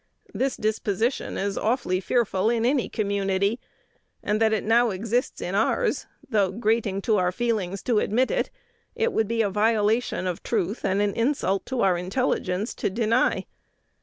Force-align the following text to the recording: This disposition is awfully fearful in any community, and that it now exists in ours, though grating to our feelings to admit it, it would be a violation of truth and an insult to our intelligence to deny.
This 0.33 0.57
disposition 0.57 1.37
is 1.37 1.59
awfully 1.59 1.99
fearful 2.01 2.49
in 2.49 2.65
any 2.65 2.89
community, 2.89 3.59
and 4.23 4.41
that 4.41 4.51
it 4.51 4.63
now 4.63 4.89
exists 4.89 5.41
in 5.41 5.53
ours, 5.53 6.07
though 6.27 6.49
grating 6.51 7.03
to 7.03 7.17
our 7.17 7.31
feelings 7.31 7.83
to 7.83 7.99
admit 7.99 8.31
it, 8.31 8.49
it 8.95 9.13
would 9.13 9.27
be 9.27 9.43
a 9.43 9.49
violation 9.51 10.25
of 10.25 10.41
truth 10.41 10.83
and 10.83 11.01
an 11.03 11.13
insult 11.13 11.67
to 11.67 11.81
our 11.81 11.99
intelligence 11.99 12.73
to 12.73 12.89
deny. 12.89 13.45